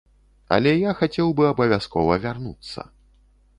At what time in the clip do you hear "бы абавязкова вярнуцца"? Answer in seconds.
1.39-2.79